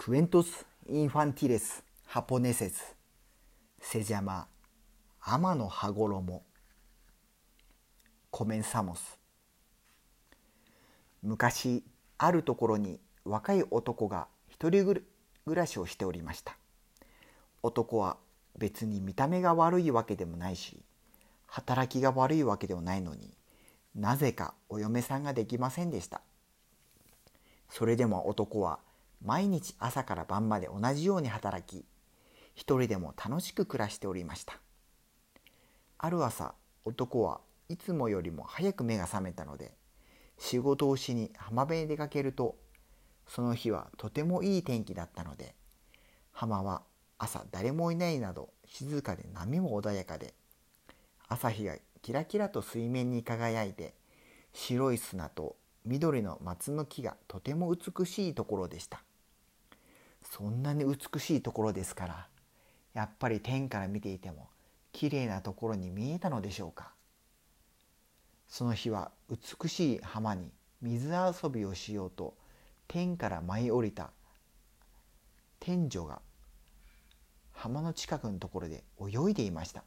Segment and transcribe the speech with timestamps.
[0.00, 1.82] Cuentos infantiles
[2.14, 2.94] japoneses
[3.80, 4.46] se llama
[5.20, 6.44] Ama no Hagoromo.
[8.30, 9.18] Comenzamos.
[11.20, 11.82] 昔
[12.16, 15.02] あるところに若い男が一人暮
[15.46, 16.56] らしをしておりました
[17.64, 18.18] 男は
[18.56, 20.78] 別に見た目が悪いわけでもないし
[21.48, 23.36] 働きが悪いわけでもないのに
[23.96, 26.20] なぜかお嫁さんができませんでした
[27.68, 28.78] それでも男は
[29.24, 31.84] 毎日朝から晩まで同じように働き
[32.54, 34.58] 一人でも楽しく暮らしておりました。
[35.98, 36.54] ある朝
[36.84, 39.72] 男はいつもよりも早く目が覚めたので
[40.38, 42.56] 仕事をしに浜辺に出かけると
[43.26, 45.54] その日はとてもいい天気だったので
[46.32, 46.82] 浜は
[47.18, 50.34] 朝誰もいないなど静かで波も穏やかで
[51.26, 53.94] 朝日がキラキラと水面に輝いて
[54.52, 59.02] 白い砂と緑の松の木がとても美しいところでした。
[60.30, 62.28] そんなに美しいところですから
[62.92, 64.48] やっぱり天から見ていても
[64.92, 66.92] きれいなところに見えたのでしょうか。
[68.48, 72.34] その日は美しい浜に水遊びをしようと
[72.86, 74.10] 天から舞い降りた
[75.60, 76.22] 天女が
[77.52, 79.84] 浜の近くのところで泳いでいました。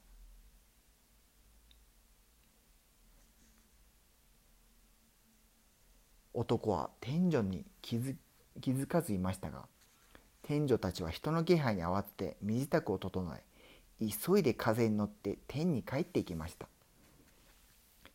[6.34, 8.16] 男は天女に気づ
[8.62, 9.66] 気づかずいましたが
[10.52, 16.68] 天女たちは人の気配に慌てて身支度を整え急いで風に乗って天に帰っていきました。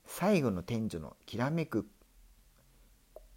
[0.05, 1.89] 最後の天女のきらめく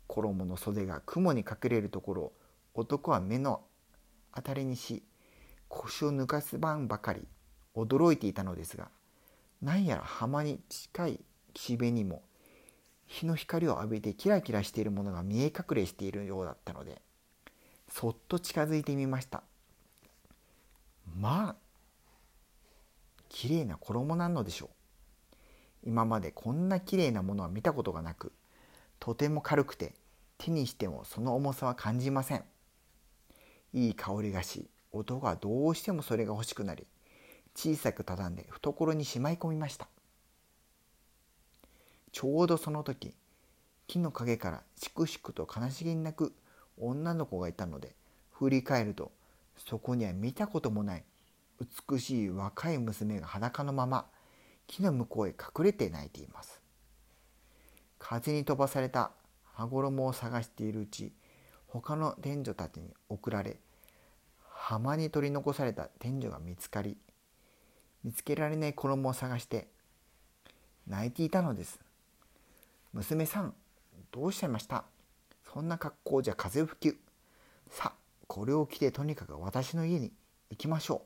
[0.08, 2.33] 衣の袖が雲に隠れるところを
[2.73, 3.61] 男は目の
[4.36, 5.02] 当たりにし
[5.69, 7.25] 腰を抜かす番ばかり
[7.78, 8.89] 驚いていたのですが
[9.61, 11.22] 何やら浜に近い
[11.53, 12.22] 岸辺にも
[13.06, 17.02] 日の光を浴びてキラキラしているものが見え隠れしているようだったので
[17.91, 19.43] そっと近づいてみました。
[21.17, 21.55] まあ
[23.29, 24.69] 綺麗な衣なのでしょう。
[25.88, 28.33] 今までこんな綺麗なものは見たことがなく
[28.99, 29.94] とても軽くて
[30.38, 32.44] 手にしてもその重さは感じません。
[33.73, 36.88] いい香りがし音がどうしてもそれが欲しくなり
[37.55, 39.88] 小さく畳んで懐にしまい込みました。
[42.11, 43.13] ちょうどその時
[43.88, 46.33] 木の陰からしくしくと悲しげに泣く
[46.79, 47.95] 女の子がいたので
[48.31, 49.12] 振り返ると
[49.57, 51.03] そこには見たこともない
[51.90, 54.06] 美しい若い娘が裸のまま
[54.67, 56.62] 木の向こうへ隠れて泣いています。
[57.97, 59.12] 風に飛ばされた
[59.53, 61.12] 羽衣を探しているうち
[61.67, 63.57] 他の天女たちに送られ
[64.47, 66.97] 浜に取り残された天女が見つかり
[68.03, 69.67] 見つけられない衣を探して
[70.88, 71.79] 泣いていたのです。
[72.94, 73.53] 娘さん
[74.11, 74.85] どうしちゃいました？
[75.51, 76.97] そんな格好じゃ風吹き
[77.69, 80.11] さあこれを着てとにかく私の家に
[80.51, 81.01] 行きましょ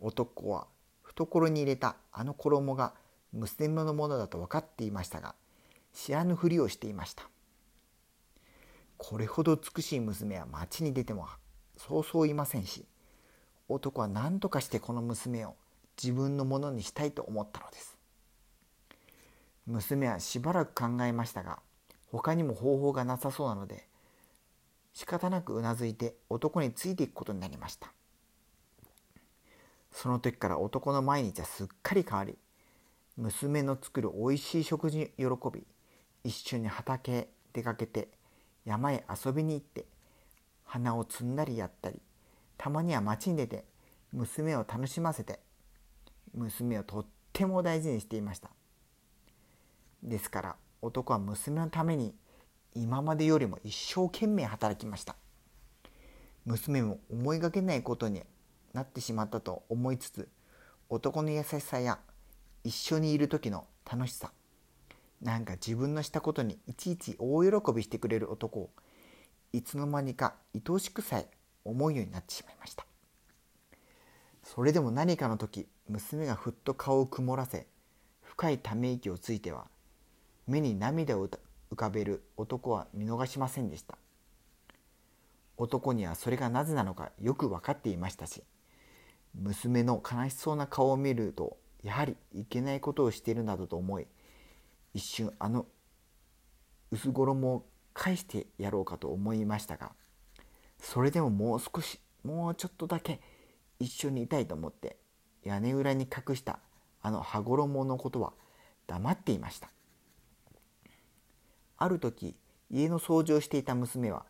[0.00, 0.06] う。
[0.08, 0.66] 男は
[1.02, 2.92] 懐に入れたあの衣が
[3.32, 5.34] 娘のものだと分かっていましたが
[5.94, 7.24] 知らぬふりをしていました。
[8.98, 11.26] これほど美しい娘は町に出ても
[11.78, 12.86] そうそういませんし
[13.68, 15.54] 男は何とかしてこの娘を
[16.02, 17.96] 自分のものにしたいと思ったのです。
[19.66, 21.60] 娘はしばらく考えましたが
[22.10, 23.86] 他にも方法がなさそうなので
[24.92, 27.92] 仕方なくうなずいて男についていくことになりました。
[29.92, 32.36] その時から男の毎日はすっかり変わり
[33.16, 35.66] 娘の作るおいしい食事に喜び
[36.22, 38.08] 一緒に畑へ出かけて
[38.66, 39.86] 山へ遊びに行って
[40.64, 41.98] 花を摘んだりやったり
[42.58, 43.64] たまには町に出て
[44.12, 45.40] 娘を楽しませて
[46.34, 48.50] 娘をとっても大事にしていました。
[50.02, 52.14] ですから男は娘のために
[52.74, 55.16] 今までよりも一生懸命働きました。
[56.44, 58.22] 娘も思いがけないことに
[58.72, 60.28] なってしまったと思いつつ
[60.88, 61.98] 男の優しさや
[62.62, 64.30] 一緒にいる時の楽しさ
[65.20, 68.70] なんか自分のしたことにいちいち大喜びしてくれる男を
[69.52, 71.28] いつの間にか愛おしくさえ
[71.64, 72.86] 思うようになってしまいました。
[74.44, 77.66] それでも何かの時娘がふっと顔を曇らせ
[78.22, 79.66] 深いため息をついては
[80.46, 83.98] 目に涙を浮かべる男は見逃しませんでした。
[85.56, 88.42] 男にはそれがなぜなのかよく分かっていましたし
[89.34, 94.06] 娘の悲しそうな顔を見るとやはりいけないことをしているなどと思い
[94.94, 95.66] 一瞬あの
[96.90, 99.92] 薄衣を返してやろうかと思いましたが
[100.80, 103.20] それでももう少しもうちょっとだけ
[103.78, 104.96] 一緒にいたいと思って
[105.42, 106.58] 屋根裏に隠した
[107.00, 108.32] あの羽衣のことは
[108.86, 109.68] 黙っていました。
[111.78, 112.34] ある時
[112.70, 114.24] 家の掃除をしていた娘は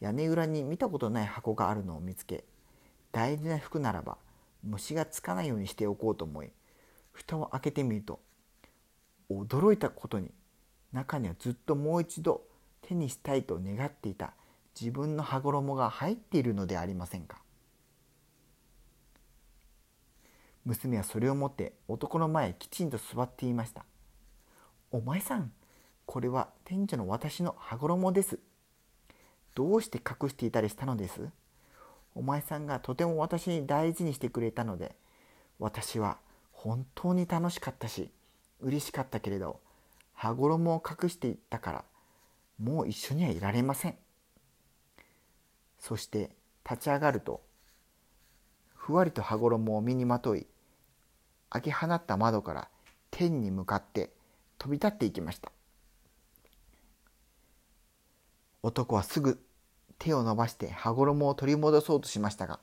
[0.00, 2.44] 屋根裏に見たことない箱があるのを見つけ
[3.12, 4.16] 大事な服ならば
[4.62, 6.50] 虫がつかないようにしておこうと思い
[7.12, 8.20] 蓋を開けてみると
[9.30, 10.30] 驚いたことに
[10.92, 12.42] 中にはずっともう一度
[12.82, 14.32] 手にしたいと願っていた
[14.78, 17.42] 自分の羽衣が入っているのでありませんか。
[20.64, 23.86] 娘はそれを持って男の前へきちんと座っていました
[24.92, 25.50] 「お前さん
[26.08, 28.38] これは店長の私の羽衣です」
[29.54, 31.28] どうして隠していたりしたのです？
[32.14, 34.96] お前さんがとても私に大事にしてくれたので
[35.58, 36.16] 私は
[36.50, 38.10] 本当に楽しかったし
[38.60, 39.60] 嬉しかったけれど
[40.14, 41.84] 羽衣を隠していったから
[42.58, 43.98] もう一緒にはいられません。
[45.78, 46.30] そして
[46.68, 47.42] 立ち上がると
[48.74, 50.46] ふわりと羽衣を身にまとい
[51.50, 52.68] 開け放った窓から
[53.10, 54.10] 天に向かって
[54.56, 55.52] 飛び立っていきました。
[58.62, 59.40] 男はすぐ
[59.98, 62.60] 手を伸ばして羽衣を取り戻そうとしましたが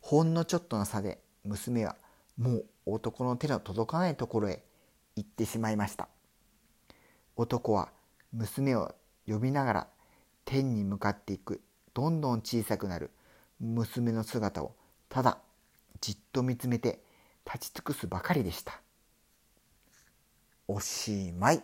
[0.00, 1.96] ほんのちょっとの差で娘は
[2.36, 4.62] もう男の手の届かないところへ
[5.16, 6.08] 行ってしまいました
[7.36, 7.90] 男は
[8.32, 8.94] 娘を
[9.26, 9.86] 呼びながら
[10.44, 11.60] 天に向かっていく
[11.94, 13.10] どんどん小さくなる
[13.60, 14.74] 娘の姿を
[15.08, 15.38] ただ
[16.00, 17.00] じっと見つめて
[17.46, 18.80] 立ち尽くすばかりでした。
[20.66, 21.62] おしまい。